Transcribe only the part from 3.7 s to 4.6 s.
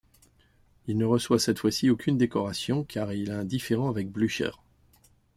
avec Blücher.